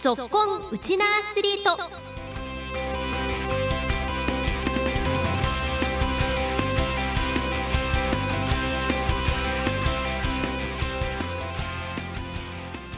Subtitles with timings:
[0.00, 1.76] ぞっこんウチナアスリート。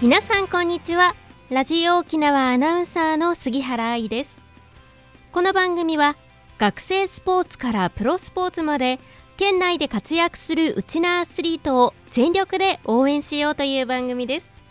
[0.00, 1.16] 皆さんこんにちは。
[1.50, 4.38] ラジオ沖縄アナウンサーの杉原愛です。
[5.32, 6.14] この番組は
[6.58, 9.00] 学生スポーツからプロスポーツまで
[9.36, 14.61] 県内で活躍するウチナアスリートを全力で応援しようという番組です。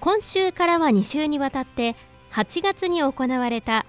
[0.00, 1.94] 今週からは2週にわたって
[2.32, 3.84] 8月に行われた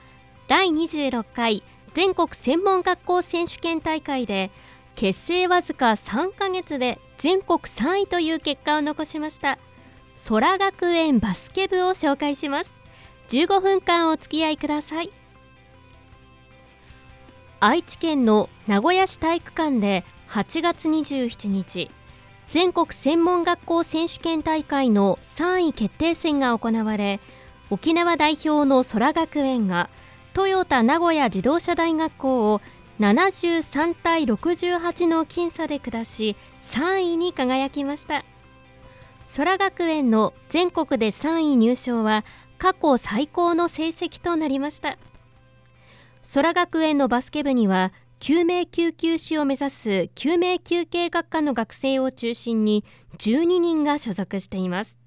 [0.48, 4.52] 第26回全国専門学校選手権大会で
[4.96, 9.58] 結成わずか3ヶ月で全国3位という結果を残しました。
[10.28, 12.76] 空学園バスケ部を紹介します。
[13.30, 15.12] 15分間お付き合いください。
[17.60, 21.90] 愛知県の名古屋市体育館で8月27日
[22.52, 27.22] 全国専門学校選手権大会の3位決定戦が行われ
[27.70, 29.90] 沖縄代表の空学園が
[30.34, 32.62] トヨタ名古屋自動車大学校を
[33.00, 38.26] 73対68の僅差で下し3位に輝きました。
[39.38, 42.26] 空学園の全国で3位入賞は
[42.58, 44.98] 過去最高の成績となりました。
[46.34, 52.86] 空学園のバスケ部には救命救急士を目指す救命救急学科の学生を中心に
[53.18, 55.00] 12人が所属しています。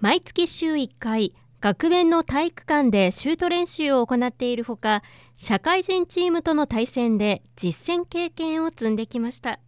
[0.00, 5.04] 毎月週1回学園の体育館でシュート練習を行っているほか
[5.36, 9.60] 社会人チームとの対戦で実践経験を積んできました。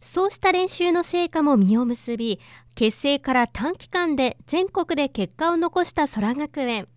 [0.00, 2.40] そうした練習の成果も実を結び
[2.74, 6.88] 結成から短期間で全国で結果を残した空学園。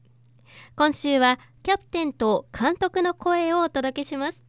[0.75, 4.43] 今週はキャプテンと監督の声をお届けします。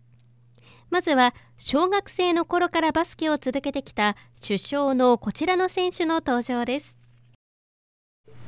[0.91, 6.97] まずは小学生の頃からバスケを続けてきた主将のこちらの選手の登場です。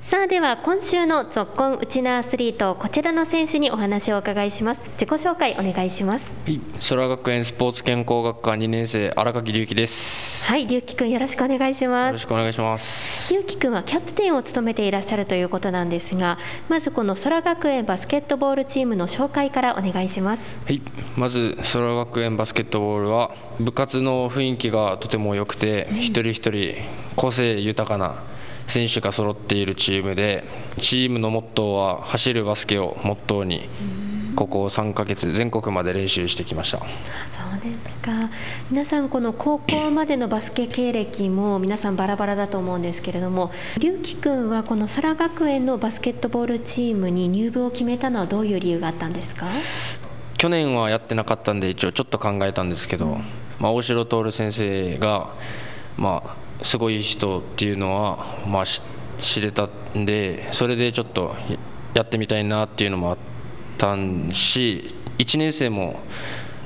[0.00, 4.82] さあでは今週のぞっこんウチナアスリートこちらの選手にお話をお伺いします。
[4.92, 6.32] 自己紹介お願いします。
[6.44, 10.46] はい空学園スポーツ健康学科2年生荒垣隆樹です。
[10.46, 12.06] はい隆樹くんよろしくお願いします。
[12.06, 16.38] よろしくお願いします隆樹くんはキャプテンを務めていらっしゃるということなんですが
[16.68, 20.48] まずこの空学園バスケットボールチームの紹介からお願いします。
[20.64, 20.80] はい。
[21.16, 26.76] まず空学園バスケットボールは部活の雰囲気がとても良くて、うん、一人一人
[27.16, 28.22] 個性豊かな
[28.68, 30.44] 選手が揃っているチームで
[30.78, 33.68] チームのモットーは走るバスケをモットーに
[34.36, 36.78] ここ3ヶ月全国まで練習してきました。
[36.78, 38.30] そうですか。
[38.70, 49.46] 皆さんこの高校までのバスケ経歴も皆さんバラバラだと思うんですけれども龍樹君はこの空学園のバスケットボールチームに入部を決めたのはどういう理由があったんですか？
[50.36, 53.24] 去年はやってなかったんで一応ちょっと考えたんですけど、うん、
[53.58, 55.34] まあ、大城徹先生が
[55.96, 56.22] ま
[56.60, 58.64] あすごい人っていうのは、まあ、
[59.18, 61.34] 知れたんでそれでちょっと
[61.94, 63.18] やってみたいなっていうのもあっ
[63.76, 63.94] た
[64.34, 66.00] し1年生も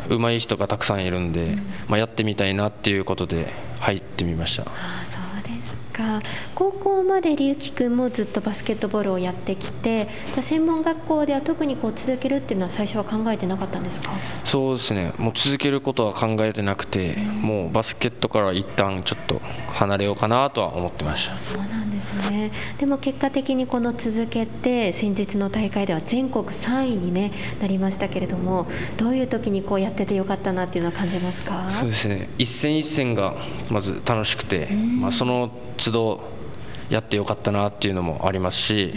[0.08, 4.62] 上手い人がたくさんいるんで、うん、まあ、やってみたいなっていうことで入ってみました。
[4.62, 6.20] あそうですか
[6.60, 14.10] 高校まで龍樹君もずっとバスケットボールをやってきてじゃ専門学校では特にこう続けるっていうのは最初は考えてなかったんですか？
[14.44, 15.14] そうですね。
[15.16, 19.40] もう続けることは考えてなくて、うん、もうバスケットから一旦ちょっと
[19.72, 21.38] 離れようかなとは思ってました。
[21.38, 22.52] そうなんですね。
[22.76, 28.66] でも結果的にこの続けて先日の大会では全国3位に、ね、なりましたけれども
[28.98, 31.70] どういう時にこうやっててよかったなっていうのは感じますか？
[31.70, 32.28] そうですね。
[32.36, 33.34] 一戦一戦が
[33.70, 36.40] まず楽しくて、うん、まあ、その都度
[36.90, 38.94] やってよかったなっていうのもありますし、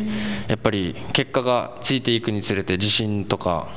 [0.47, 3.69] やっぱり結果がついていくにつれて自信とか、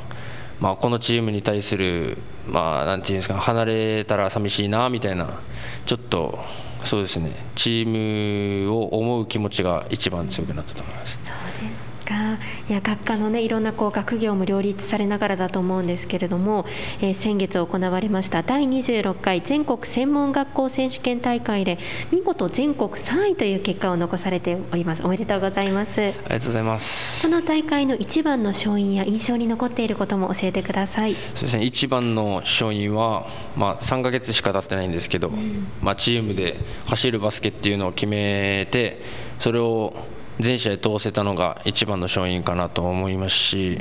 [0.58, 2.16] まあ、このチームに対する、
[2.46, 5.40] まあ、なんていうんですか離れたら寂しいなみたいな
[5.84, 6.38] ちょっと
[6.82, 11.18] そうですねチームを思う気持ちが一番強くなったと思います。
[12.06, 16.64] かいや学科のねいろんなこう学業も両立されながらだと思うんですけれども、
[17.00, 21.78] えー、先月行われました第26回全国専門学校選手権大会で
[22.10, 25.02] 見事全国3位という結果を残されております。
[25.02, 26.00] おめでとうございます。
[26.00, 27.20] ありがとうございます。
[27.20, 31.14] その大会の一番の勝因や印象に残っていることも教えてください。
[31.34, 31.64] そうですね。
[31.64, 33.26] 一番の勝因は
[33.56, 39.02] まあ3ヶ月しか経ってないんですけど、うん、まあチームで走るバスケっていうのを決めて
[39.38, 39.94] それを
[40.38, 43.80] 全試合通せたのが一番の勝因かなと思いますし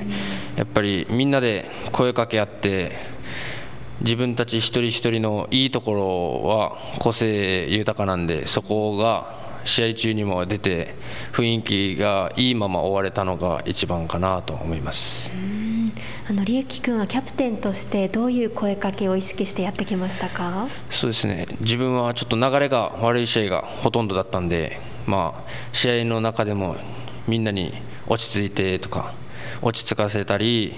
[0.56, 2.94] やっぱりみんなで声かけ合って
[4.02, 10.96] 自分たち一人一人のいいところは個性豊かなんでそこが試合中にも出て
[11.34, 15.31] 雰囲気がいいまま終われたのが一番かなと思います。
[16.28, 20.68] あの龍樹君はキャプテンとしてどういう声かけを意識してやってきましたか？
[20.90, 21.48] そうですね。
[21.62, 26.75] 自分はちょっと流れが悪い試合がほとんどだったんでまあ、試合の中でも
[27.28, 27.74] みんなに
[28.07, 29.13] 落ち着いてとか
[29.62, 30.74] 落ち着かせたり、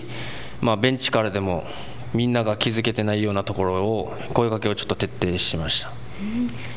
[0.61, 1.63] まあ、ベンチからでも
[2.13, 5.91] みんなが気づけてないようなところを声かけをちょっと徹底しました。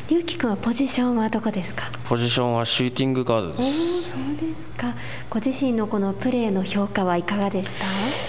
[0.09, 1.91] 龍樹君はポジションはどこですか？
[2.05, 4.11] ポジションはシューティングガードです。
[4.11, 4.95] そうですか。
[5.31, 7.87] ご自身のこのプレーの評価はいかがでした？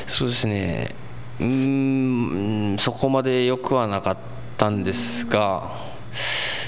[0.07, 0.95] そうですね。
[1.39, 4.17] うんそこまでよくはなかっ
[4.57, 5.90] たんですが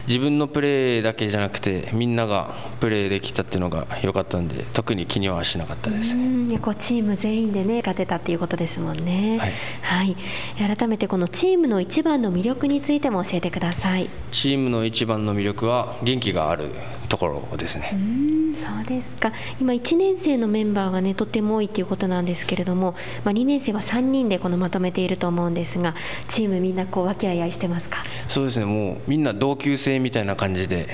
[0.07, 6.13] 自分のプレーだけじゃなくてみんながプレーできたっていうのが良かったんで特に気にはしなかったです。
[6.13, 14.09] ねこうチーム全員でね勝てたっていうことですもんね、はい、はい、改めてこのチームの一番の魅力についても教えてください。
[14.31, 16.69] チームの一番の魅力は元気がある
[17.09, 17.91] ところですね。
[17.93, 18.55] うん。
[18.55, 19.33] そうですか。
[19.59, 25.95] 今1年生のメンバーがねとっても多いということなんですけれども、まあ、2年生は3人でこのまとめていると思うんですが
[26.27, 28.03] チームみんなこう和気あいあいしてますか？
[28.29, 28.65] そうですね。
[28.65, 30.87] もうみんな同級生みたいな感じで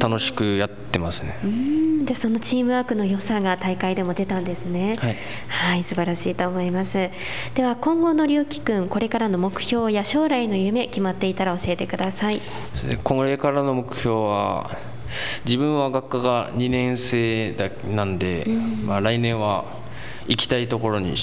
[0.00, 1.36] 楽しくやってますね。
[2.04, 4.96] でそのチームワークの良さが大会でも出たんですね。
[4.98, 5.16] はい、
[5.48, 7.10] はい、素晴らしいと思います。
[7.54, 12.40] では今後の龍樹くんこれからの目標や将来の夢決まっていたら教えてください。
[13.04, 14.76] これからの目標は
[15.44, 19.64] 自分は学科が2年生だなんで、うん、まあ来年は
[20.26, 21.16] 行きたいところに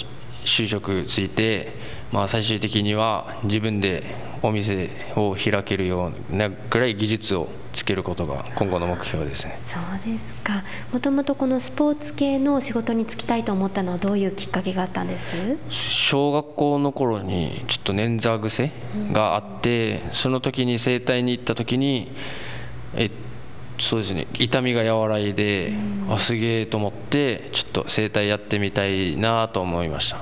[0.47, 1.73] 就職ついて、
[2.11, 4.03] まあ最終的には自分で
[4.41, 9.59] お店を開けるようなぐらい技術をつけることが今後の目標ですね。
[9.61, 10.63] そうですか。
[10.94, 15.57] もともとこのスポーツ系の仕事に就きたいと思ったのはどういうきっかけがあったんです？
[15.69, 18.71] 小学校の頃にちょっと捻挫癖
[19.11, 22.11] があって、うん、その時に整体に行った時に
[22.95, 23.11] え
[23.77, 30.18] そうですね痛みが和らいで、うん、あすげえと思ってちょっと整体やってみたいなと思いました。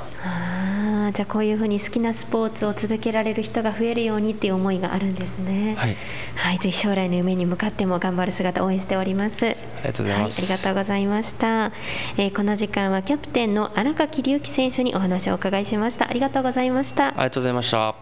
[1.16, 5.76] じゃあこういうふうに好きなスポーツを続けられる人が増えるようにっていう思いがあるんですね。
[5.78, 5.96] はい、
[6.36, 9.46] はい、ぜひ将来の夢に向かっても頑張る姿応援しております。
[9.46, 10.42] ありがとうございます。
[10.42, 11.72] はい、ありがとうございました。
[12.18, 16.10] えー、この時間はキャプテンの荒垣隆樹選手にお話をお伺いしました。
[16.10, 17.08] ありがとうございました。
[17.08, 17.96] ありがとうございました。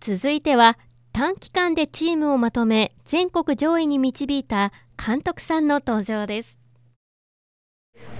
[0.00, 0.76] 続いては
[1.16, 4.70] 短期間でチームをまとめ全国上位に導いた
[5.02, 6.65] 監督さんの登場です。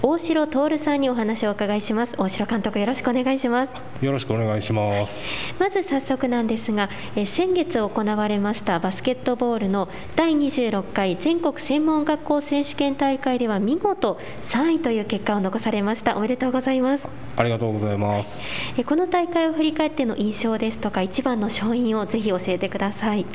[0.07, 2.15] 大城徹さんにお話をお伺いします。
[2.17, 3.73] 大城監督よろしくお願いします。
[4.01, 5.31] よろしくお願いします。
[5.59, 16.15] まず早速なんですがえ先月行われましたバスケットボールの第26回全国専門学校選手権大会では見事3位という結果を残されました。
[16.15, 17.07] おめでとうございます。
[17.35, 18.47] ありがとうございます。
[18.77, 23.25] えこの大会を振り返っての印象ですとか一番の勝因をぜひ教えてください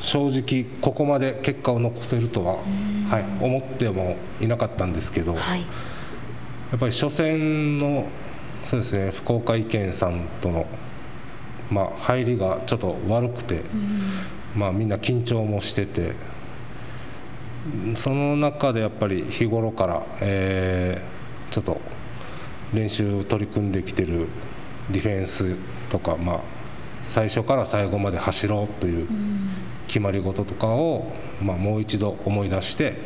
[0.00, 2.56] 正直ここまで結果を残せるとは、
[3.10, 5.66] はい、思ってもいなかったんですけど、はい、や
[6.76, 8.06] っぱり初戦の
[8.64, 10.66] そうですね福岡意見さんとの、
[11.70, 13.62] まあ、入りがちょっと悪くて、
[14.54, 16.12] まあ、みんな緊張もしてて
[17.94, 21.80] その中でやっぱり日頃から、えー、ちょっと
[22.72, 24.26] 練習取り組んできてる
[24.90, 25.56] ディフェンス
[25.88, 26.40] とか、まあ、
[27.02, 29.08] 最初から最後まで走ろうという
[29.96, 31.10] 決まり事とかを、
[31.40, 32.98] まあ、もう一度思い出して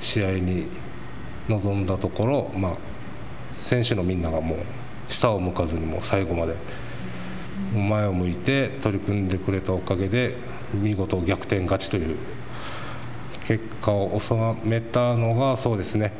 [0.00, 0.66] 試合に
[1.48, 2.76] 臨んだところ、まあ、
[3.56, 4.58] 選手のみんながもう
[5.08, 6.56] 下を向かずにもう最後まで
[7.72, 10.34] 前を向いて取り組んでくれたおかげで
[10.72, 12.16] 見事逆転勝ちという
[13.44, 16.12] 結果を収めたのがそうですね。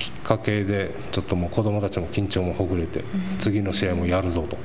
[0.00, 3.04] きっかけでちょっともう子どもたちも緊張もほぐれて
[3.38, 4.58] 次の試合もやるぞと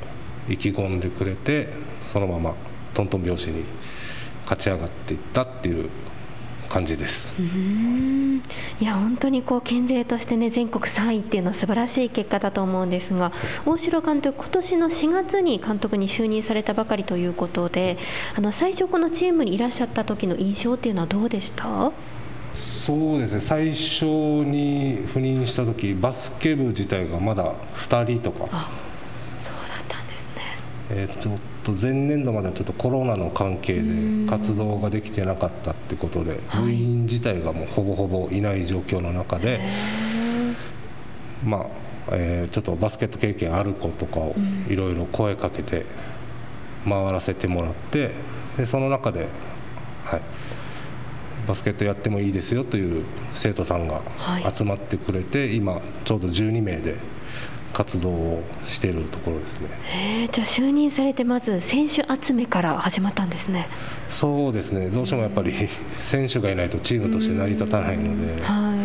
[0.50, 1.70] 意気込んでくれて
[2.02, 2.56] そのまま
[2.96, 3.64] トントン拍子に
[4.50, 5.90] 勝ち上がっていったっていう
[6.70, 7.36] 感じです。
[8.82, 13.32] いや本当にこう県勢としてね全国3位っていうのは素晴らしい結果だと思うんですが
[13.66, 17.98] 大城監督、今年の4月に監督に就任されたばかりということで
[18.36, 21.92] あの最初、このチームにいらっしゃった時の印象っていうのはどうでした？
[22.54, 23.40] そうですね。
[23.40, 28.48] 最初に赴任した時バスケ部自体がまだ2人とか。
[29.40, 30.32] そうだったんですね、
[30.90, 31.38] えー、ちょっ
[31.74, 39.60] と前年度まではちょっとコロナの関係で活動ができてなかったってことで部員自体がもうほぼほぼいない状況の中で、
[41.44, 41.66] まあ
[42.12, 44.36] えー、ちょっとバスケット経験ある子とかを
[44.68, 45.86] いろいろ声かけて
[46.88, 48.12] 回らせてもらって
[48.58, 49.28] でその中で、
[50.06, 50.22] はい、
[51.48, 54.02] バスケットやってもいいですよという生徒さんが
[54.54, 56.96] 集まってくれて、はい、今ちょうど12名で
[57.74, 59.70] 活動をしているところですね。
[60.32, 63.68] じゃあ就任されてまず選手集めから始まったんですね。
[64.10, 64.90] そうですね。
[64.90, 65.54] どうしてもやっぱり
[65.94, 68.76] 選手がいないとチームとして成り立たないので、は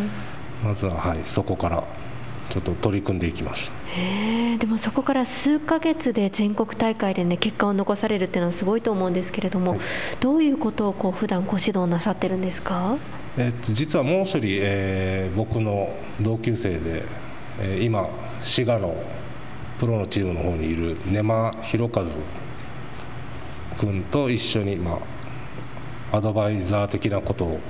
[0.62, 1.84] い、まずははいそこから
[2.50, 9.80] ちょっと取り組んでいきましたへでもそこから数か月で全国大会でね結果を残されるっていうのはすごいと思うんですけれども、はい、
[10.20, 12.98] どういうことをこう普段ご指導なさってるんですか？
[13.38, 17.04] えっと、実はもう一人、えー、僕の同級生で、
[17.60, 18.10] えー、今
[18.44, 18.94] 滋賀の
[19.80, 22.04] プロのチームの方にいる根間弘和
[23.78, 25.00] 君と一緒に、ま
[26.12, 27.60] あ、アドバイザー的なことを、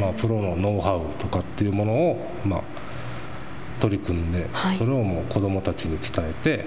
[0.00, 2.62] まあ、プロのノウハウとかっていうものを、まあ、
[3.80, 6.64] 取り組んで、はい、それをもう子どもたちに伝えて、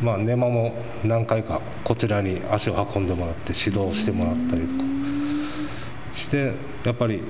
[0.00, 0.72] まあ、根間も
[1.04, 4.90] 何回かこちらに足を運んでもらって指導してもらったりとか。
[6.14, 6.52] して
[6.84, 7.22] やっぱり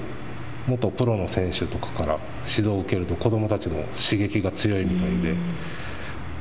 [0.71, 5.35] 元プロの選手とかから指導を受けると子どもたちも刺激が強いみたいで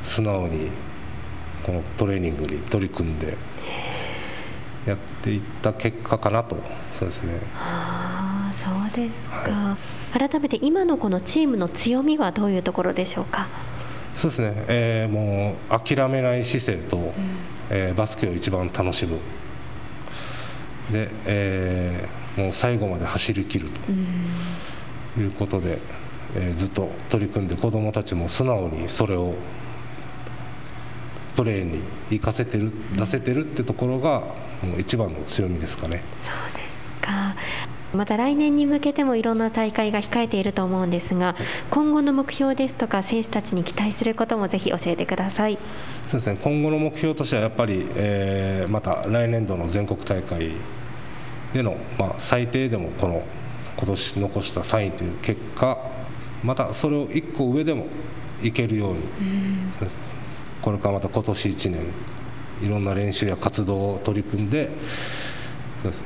[0.03, 0.69] 素直に
[1.65, 3.35] このトレーニングに取り組んで
[4.85, 6.55] やっていった結果かなと。
[6.93, 7.39] そうですね。
[7.55, 9.77] あそうですか、は
[10.15, 13.47] い、改めて今のこのチームの強みはどういうところでしょうか？
[14.15, 17.13] そうですね、えー、もう諦めない姿勢と、うん、
[17.69, 19.17] えー、バスケを一番楽しむ。
[20.91, 23.69] で、えー、もう最後まで走りきる
[25.15, 25.79] ということで、
[26.35, 29.35] えー、ずっと取り組んで子どもたちも素直にそれを
[31.35, 36.03] プレーに生かせてる出せてるってところがもう一番の強みですかね。
[36.19, 37.35] そうですか。
[37.93, 41.35] また来年に向けてもいろんな大会が控えていると思うんですが、
[41.71, 45.57] 今後の目標ですとか、選手たちに期待することもぜひ教えてください。
[46.07, 46.37] そうですね。
[46.43, 50.51] 今後の目標としては、やっぱり、えー、また来年度の全国大会
[51.53, 53.23] での、まあ、最低でもこの
[53.77, 55.77] 今年残した3位という結果
[56.43, 57.87] またそれを1個上でも
[58.41, 58.99] いけるように、
[60.61, 61.81] これからまた今年1年
[62.61, 64.69] いろんな練習や活動を取り組んで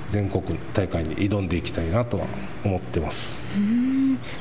[0.10, 2.28] 全国大会に挑んでいきたいなとは
[2.64, 3.42] 思ってます。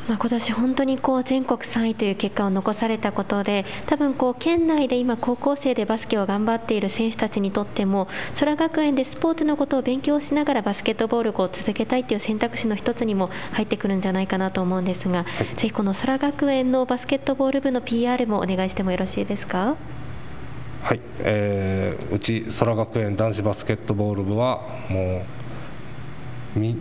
[0.08, 19.76] まあ、今年本当にこう全国3位という結果を残されたことで多分こう県内で今高校生でバスケを頑張っている選手たちにとっても空学園でスポーツのことを勉強しながらバスケットボールを続けたいという選択肢の一つにも入ってくるんじゃないかなと思うんですが、はい、ぜひこの空学園のバスケットボール部の PR もお願いしてもよろしいですか？
[20.82, 25.41] はい、えー、うち空学園男子バスケットボール部はもう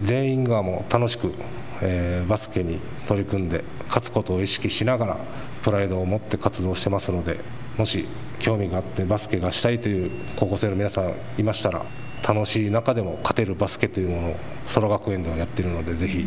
[0.01, 1.33] 全員がもう楽しく、
[1.81, 5.17] えー、バスケに取り組んで勝つことを意識しながら
[5.63, 7.39] プライドを持って活動してますので
[7.77, 8.05] もし
[8.39, 11.85] 興味があってバスケがしたいという高校生の皆さんいましたら
[12.27, 14.35] 楽しい中でも勝てるバスケというものを
[14.73, 16.25] 空学園ではやっているのでぜひ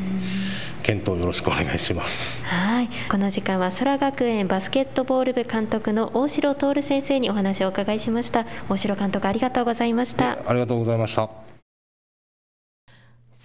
[0.82, 2.42] 検討よろしくお願いします。
[2.44, 2.90] はい。
[3.10, 8.44] この時間は空学園バスケットボール部監督の大城徹先生にお話をお伺いしました。
[8.68, 10.38] 大城監督ありがとうございました。
[10.46, 11.53] ありがとうございました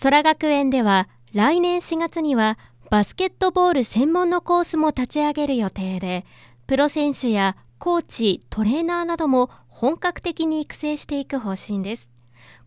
[0.01, 2.57] 空学園では来年4月には
[2.89, 6.25] バスケットボール専門のコースも立ち上げる予定で
[6.67, 12.09] プロ選手やコーチ、トレーナーなども本格的に育成していく方針です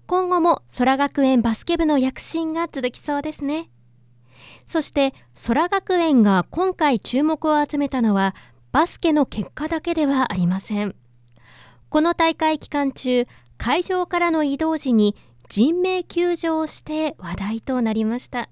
[0.06, 3.70] 今後も空学園バスケ部の躍進が続きそうですね。
[4.66, 5.14] そして
[5.46, 8.34] 空学園が今回注目を集めたのは
[8.72, 10.94] バスケの結果だけではありません。
[11.88, 15.16] この大会期間中、会場からの移動時に
[15.48, 18.48] 人命救助をして話題となりました。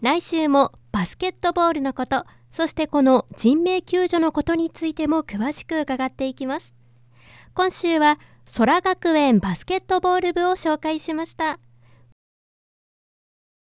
[0.00, 6.74] 来週もバスケットボールのこと、そしてこの人命救助のことについても詳しく伺っていきます。
[7.54, 8.18] 今週は
[8.56, 11.58] 空学園バスケットボール部を紹介しました。